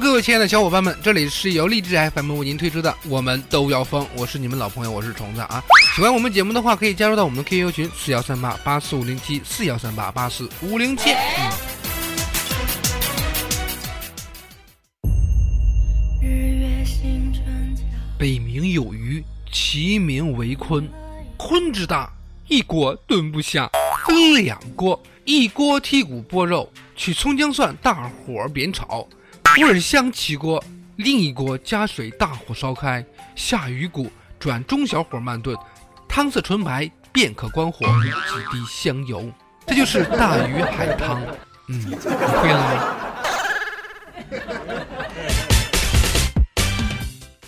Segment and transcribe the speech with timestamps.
[0.00, 5.60] 各位亲爱的小伙伴们，这里是由励志 FM 为您推出的《我们都要疯》，我是你们老朋友，我是虫子啊。
[5.96, 11.10] 喜欢我们节目的话，可以加入到我们的 QQ 群四幺三八八四五零七四幺三八八四五零七。
[16.22, 17.74] 嗯，
[18.16, 20.86] 北冥有鱼，其名为鲲。
[21.36, 22.12] 鲲之大，
[22.46, 23.68] 一锅炖不下，
[24.06, 29.04] 分两锅，一锅剔骨剥肉，取葱姜蒜，大火煸炒。
[29.56, 30.62] 味儿香起锅，
[30.96, 33.04] 另一锅加水，大火烧开，
[33.34, 35.56] 下鱼骨，转中小火慢炖，
[36.08, 38.10] 汤色纯白，便可关火，几
[38.52, 39.28] 滴香油，
[39.66, 41.20] 这就是大鱼海汤。
[41.68, 42.94] 嗯，你会了吗？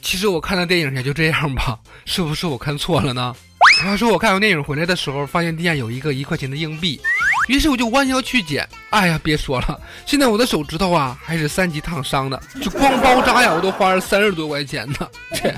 [0.00, 3.34] 其实我看的电影也就这样吧，是不是我看错了呢？
[3.82, 7.00] 话说我看完电影回来的时候，发现地下有一个一块钱的硬币。
[7.46, 15.08] 于是我就弯腰去捡，哎呀，别说了，现在我的手指头啊还是三级烫伤的，就光包扎呀，我都花了三十多块钱呢。
[15.32, 15.48] 这，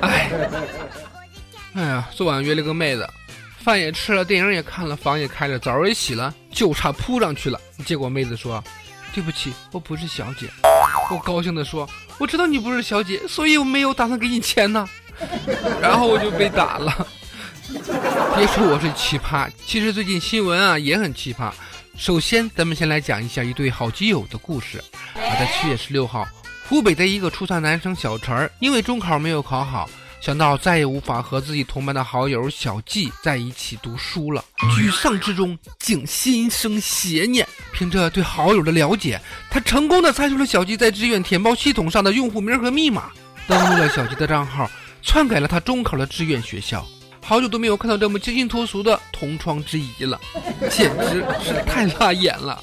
[0.00, 0.30] 哎，
[1.74, 3.08] 哎呀，昨晚约了个妹子，
[3.58, 7.60] 饭也吃了，电影也看了，房也开了，澡也洗了，就差扑上去了。
[7.84, 8.62] 结果妹子说
[9.12, 10.48] ：“对不起，我不是小姐。”
[11.10, 14.88] 我高兴的说：“我知道你不是小姐，所以我没有打算给你钱呢。”
[15.80, 17.06] 然后我就被打了。
[18.36, 21.52] 别说我是奇葩，其实最近新闻啊也很奇葩。
[21.96, 24.78] 首先，咱们先来讲一下一对好基友的故事。
[25.14, 26.26] 啊，在七月十六号，
[26.68, 29.88] 湖北的一个初三男生小陈儿，因为中考没有考好，
[30.20, 34.44] 想到再也无法和自己同班的好友小季在一起读书了，
[34.76, 37.46] 沮丧之中竟心生邪念。
[37.72, 43.12] 凭着对好友的了解，他成功的猜出了小季在志愿填报系统上的用户名和密码，
[43.46, 44.68] 登录了小季的账号，
[45.02, 46.84] 篡改了他中考的志愿学校。
[47.24, 50.20] 好久都没有看到这么清新脱俗的同窗之谊了，
[50.70, 52.62] 简直是太辣眼了。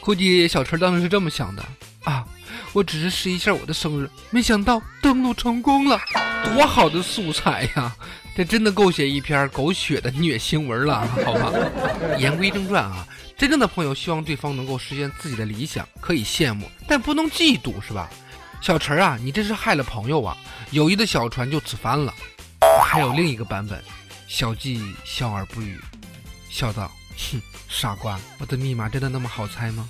[0.00, 1.64] 估计小陈当时是这么想的
[2.04, 2.22] 啊，
[2.74, 5.98] 我只是试一下我的生日，没想到登录成功了，
[6.44, 7.94] 多好的素材呀！
[8.36, 11.52] 这真的够写一篇狗血的虐新闻了，好吧？
[12.18, 13.06] 言归正传啊，
[13.38, 18.10] 真正的朋友希望对方能够实现自己的理想，可以羡慕，但不能嫉妒，是吧？
[18.60, 20.36] 小陈啊，你这是害了朋友啊！
[20.70, 22.12] 友谊的小船就此翻了。
[22.84, 23.82] 还有另一个版本。
[24.32, 25.78] 小季笑而不语，
[26.48, 27.38] 笑道：“哼，
[27.68, 29.86] 傻瓜，我的密码真的那么好猜吗？”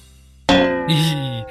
[0.88, 1.46] 咦，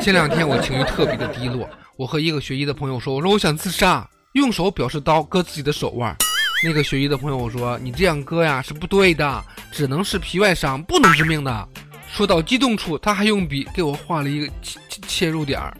[0.00, 6.16] 前两天我情绪特别的低落，我和一个学医的朋友说：“我说我想自杀，用手表示刀割自己的手腕。”
[6.64, 11.68] 那个学医的朋友说：“你这样割呀是不对的，只能是皮外伤，不能致命的。”
[12.10, 15.76] 说到激动处，他还用笔给我画了一个切切入点儿，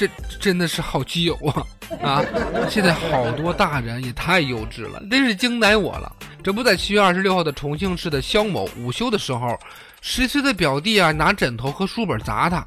[0.00, 0.08] 这
[0.40, 1.66] 真的是好基友啊！
[2.02, 2.24] 啊！
[2.70, 6.10] 现在好多大人也太幼稚了，真是惊呆我了。
[6.42, 9.58] 这不在七月二十六号的重庆市的肖某午休的时候，
[10.00, 12.66] 十岁的表弟啊拿枕头和书本砸他，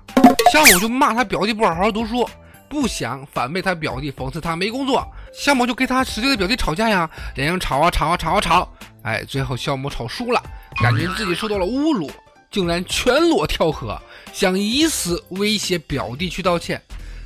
[0.52, 2.30] 肖某就骂他表弟不好好读书，
[2.70, 5.04] 不想反被他表弟讽刺他没工作。
[5.34, 8.72] 肖某就跟他十岁的表弟吵架呀，两人吵啊吵啊吵啊吵，
[9.02, 10.40] 哎，最后肖某吵输了，
[10.84, 12.12] 感觉自己受到了侮辱，
[12.52, 14.00] 竟然全裸跳河，
[14.32, 16.80] 想以死威胁表弟去道歉。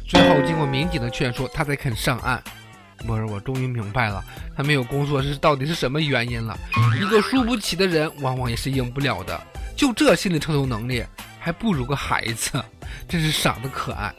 [0.07, 2.41] 最后经过民警的劝说，他才肯上岸。
[3.06, 4.23] 不是，我终于明白了，
[4.56, 6.57] 他没有工作是到底是什么原因了。
[7.00, 9.40] 一个输不起的人，往往也是赢不了的。
[9.75, 11.03] 就这心理承受能力，
[11.40, 12.51] 还不如个孩子，
[13.07, 14.13] 真是傻的可爱。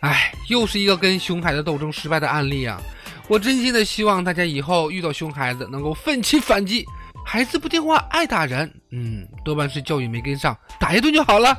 [0.00, 2.80] 哎，又是一个跟熊孩子斗争失败的案例啊！
[3.26, 6.84] 我真心的希望大家以后遇到熊孩子，能够奋起反击。
[7.24, 11.54] 孩子不听话，爱打人，嗯，多半是教育没跟上，打一顿就好了。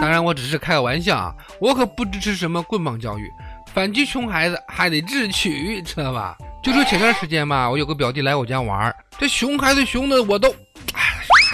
[0.00, 3.30] 当然，我只是开个玩笑啊，我可不支持什么棍棒教育。
[3.72, 6.36] 反击熊孩子还得智取，知道吧？
[6.62, 10.54] 就说前段时间吧，我有个表弟来我家玩，这熊孩子熊的我都，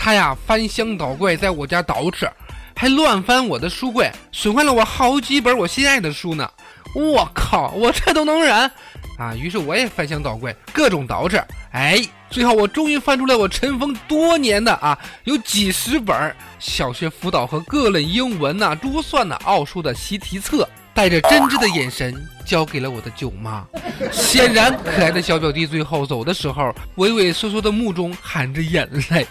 [0.01, 2.29] 他呀翻箱倒柜在我家捯饬，
[2.75, 6.51] 还乱翻我的书柜，损坏了我好几本我心爱的书呢。
[6.95, 8.71] 我靠，我这都能忍
[9.19, 9.35] 啊！
[9.35, 11.43] 于是我也翻箱倒柜，各种捯饬。
[11.73, 12.01] 哎，
[12.31, 22.15] 最后我终于翻出来我尘封多年的啊，有几十本小学辅导和各类英文呐、珠算呐、奥数的习题册，带着真挚的眼神
[22.47, 23.67] 交给了我的舅妈。
[24.13, 29.27] 显然，可爱的小表弟最后走的时候，畏畏缩缩的目中含着眼泪。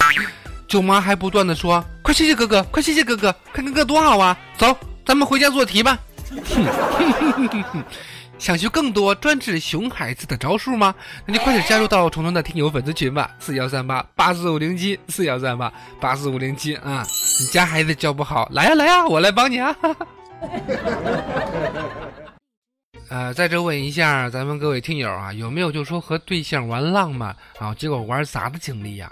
[0.67, 4.37] 舅妈还不断的说：“快谢谢哥哥，快谢谢哥哥，看哥哥多好啊！
[4.57, 5.97] 走。”咱们回家做题吧。
[8.39, 10.93] 想学更多专治熊孩子的招数吗？
[11.25, 17.03] 那就快点加入到虫虫的听友粉丝群吧，四幺三八八四五零七，四幺三八八四五零七啊！
[17.39, 19.75] 你家孩子教不好，来呀来呀，我来帮你啊！
[23.09, 29.11] 呃，在这问一下咱们各位听友啊，有没有就说和对象玩浪漫啊，结果玩砸的经历呀？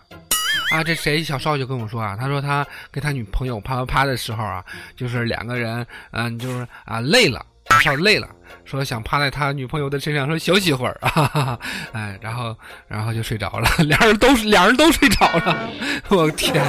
[0.71, 4.63] 啊，这谁小少就跟我说啊，他说他跟他女朋友啪啪啪的时候啊，
[4.95, 7.43] 就是两个人，嗯，就是啊累了。
[7.81, 8.27] 少累了，
[8.65, 11.57] 说想趴在他女朋友的身上说休息会儿啊，
[11.93, 12.55] 哎，然后
[12.87, 15.69] 然后就睡着了， 俩人都俩人都睡着了，
[16.09, 16.65] 我天，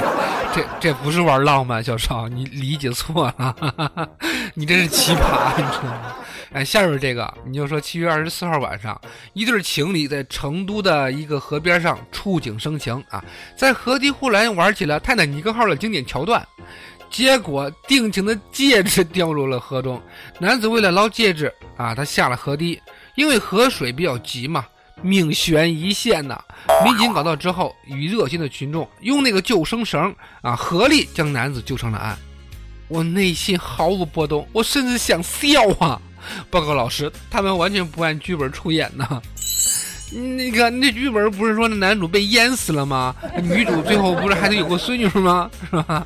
[0.53, 3.55] 这这不是玩浪漫，小少你理解错了，
[4.53, 6.15] 你这是奇葩，你知道吗？
[6.53, 8.99] 哎，下边这个你就说七月二十四号晚上，
[9.33, 13.23] 一对情侣在成都的一个河边上触景生情啊，
[13.57, 16.45] 在河堤护栏玩起了泰坦尼克号的经典桥段。
[17.09, 20.01] 结果定情的戒指掉入了河中，
[20.39, 22.79] 男子为了捞戒指啊，他下了河堤，
[23.15, 24.65] 因为河水比较急嘛，
[25.01, 26.39] 命悬一线呐。
[26.83, 32.17] 民警赶到之后，与热心的群众用那个救生绳啊，合力将男子救上了岸。
[32.87, 36.01] 我内心毫无波动，我甚至想笑啊！
[36.49, 39.21] 报告老师，他们完全不按剧本出演呢。
[40.11, 43.13] 那个，那剧本不是说那男主被淹死了吗？
[43.43, 45.49] 女主最后不是还得有个孙女吗？
[45.69, 46.05] 是吧？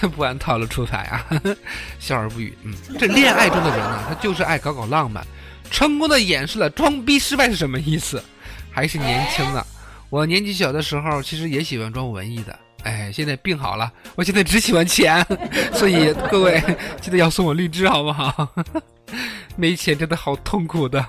[0.14, 1.26] 不按套路出牌啊，
[1.98, 2.56] 笑而不语。
[2.62, 5.24] 嗯，这恋爱中的人呢，他就是爱搞搞浪漫，
[5.70, 8.22] 成功的演示了装逼失败是什么意思。
[8.70, 9.66] 还是年轻的，
[10.08, 12.56] 我年纪小的时候其实也喜欢装文艺的。
[12.84, 15.24] 哎，现在病好了，我现在只喜欢钱，
[15.72, 16.62] 所以各位
[17.00, 18.48] 记得要送我荔枝好不好？
[19.56, 21.04] 没钱真的好痛苦的。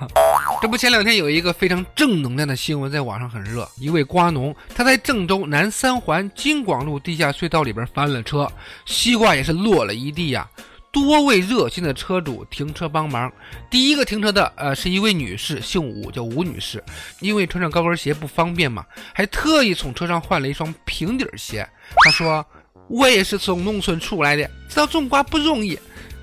[0.61, 3.69] 这不，前两天有一个非常正能量的新闻在网上很热。
[3.77, 8.51] 一位瓜农，他在郑州南三环金广路地下隧道里边翻了车，
[8.85, 10.49] 西瓜也是落了一地呀。
[10.91, 13.31] 多位热心的车主停车帮忙。
[13.69, 16.83] 第一个停车的，呃，是一位女士，姓吴，叫吴女士。
[17.21, 21.65] 因为穿上高跟鞋不方便嘛，还特意从车上换了一双平底鞋。
[22.03, 22.45] 她说
[22.89, 25.79] ：“我也是从农村出来的，知道种瓜不容易。”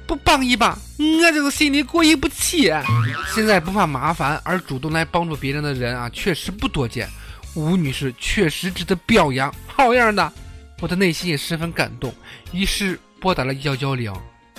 [0.07, 2.73] 不帮一把，我这个心里过意不去。
[3.35, 7.09] 现在不怕麻烦而主动来帮助别人的人啊，确实不多见。
[7.55, 10.33] 吴女士确实值得表扬，好样的！
[10.81, 12.15] 我的内心也十分感动，
[12.53, 14.13] 于是拨打了幺幺零。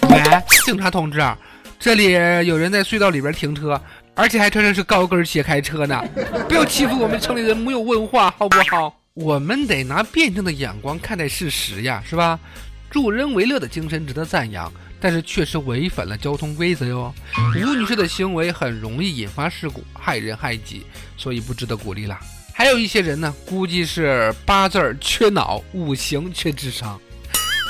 [0.10, 0.24] 喂，
[0.66, 1.24] 警察同志，
[1.80, 2.14] 这里
[2.48, 3.80] 有人在隧道里边停车，
[4.16, 6.04] 而且还穿的是高跟鞋开车呢。
[6.50, 9.00] 不要欺负我们城里人没有文化，好不好？
[9.14, 12.40] 我们得拿辩证的眼光看待事实呀，是吧？
[12.90, 14.72] 助人为乐的精神值得赞扬。
[15.00, 17.14] 但是确实违反了交通规则哟。
[17.56, 20.86] 吴女士的行为很容易引发事故，害人害己，
[21.16, 22.20] 所以不值得鼓励啦。
[22.54, 27.00] 还有一些人呢，估计是八字缺脑，五行缺智商。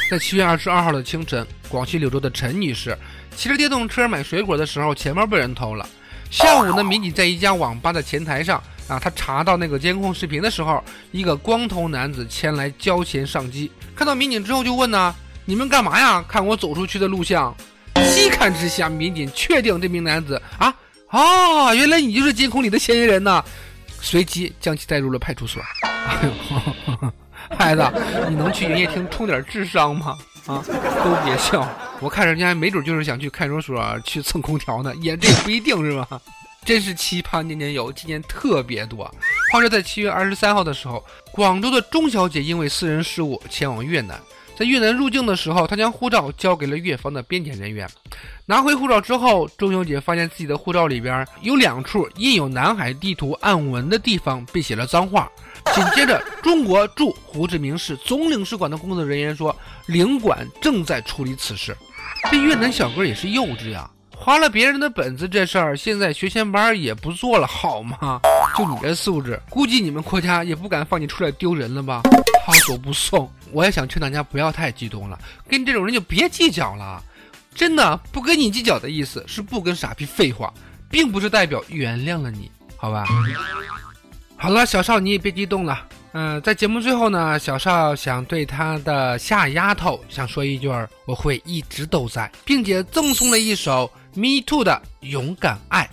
[0.10, 2.98] 在七月二十二号的清晨，广西柳州的陈女士
[3.36, 5.88] 骑着电动车买水果的时候，钱包被人偷了。
[6.32, 10.82] 下午呢，民警在一家网吧的前台上啊，他查到那个监控视频的时候，
[11.12, 15.14] 一个光头男子前来交钱上机，看到民警之后就问呢。
[15.50, 16.22] 你们干嘛呀？
[16.28, 17.56] 看我走出去的录像，
[18.04, 20.76] 细看之下，民警确定这名男子啊
[21.08, 23.42] 啊，原来你就是监控里的嫌疑人呐！
[24.02, 25.62] 随即将其带入了派出所。
[25.82, 27.12] 哎呦，
[27.58, 27.82] 孩子，
[28.28, 30.18] 你能去营业厅充点智商吗？
[30.48, 31.66] 啊，都别笑，
[32.02, 36.22] 我看人家没准就是想去看守所去蹭空调呢，也这也不一定是吧？
[36.66, 39.06] 真是奇葩年年有，今年特别多。
[39.54, 44.20] 话说在七月二十三号的时候，广州的钟小姐因为私人事务前往越南。
[44.58, 47.88] 在越南入境的时候，他将护照交给了越方的边检人员。
[48.48, 55.30] 拿回护照之后，钟小姐发现自己的护照里边有两处印有南海地图暗纹的地方被写了脏话。
[55.76, 61.78] 紧接着，中国驻胡志明市总领事馆的工作人员说，领馆正在处理此事。
[62.32, 63.88] 这越南小哥也是幼稚呀，
[64.20, 68.20] 花了别人的本子这事儿，现在学前班也不做了，好吗？
[68.58, 72.02] 就你这素质，估计你们国家也不敢放你出来丢人了吧？
[72.46, 73.32] 好走不送。
[73.52, 77.02] 我也想劝大家不要太激动了，跟这种人就别计较了。
[77.56, 80.54] 真的不跟你计较的意思是不跟傻逼废话，
[80.90, 83.06] 并不是代表原谅了你，好吧？
[84.36, 85.88] 好了，小少你也别激动了。
[86.20, 95.88] 嗯，在节目最后呢，小少想对他的夏丫头想说一句儿：我会一直都在，并且赠送了一首 Me Too 的勇敢爱。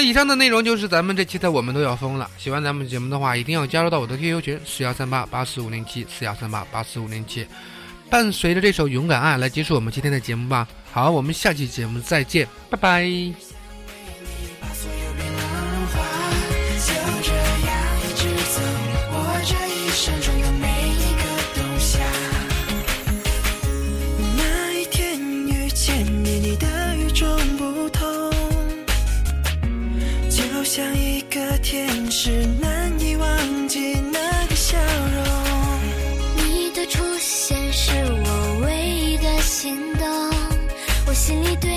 [0.00, 2.28] 以上的内容就是咱们这期的我们都要疯了。
[2.38, 7.46] 喜欢咱们节目的话，一定要加入到我的 QQ 群四幺三八八四五零七四幺三八八四五零七。
[8.08, 10.66] 伴随着这首勇敢爱来结束我们今天的节目吧。
[10.92, 13.49] 好，我们下期节目再见，拜拜。
[41.30, 41.69] 我心里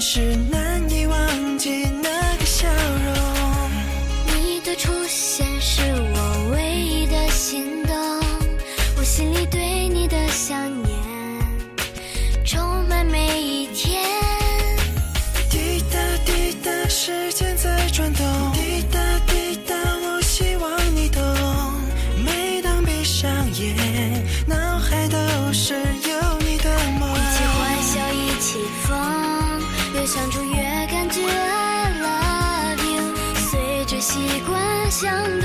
[0.00, 0.59] 是那，
[35.00, 35.39] 想。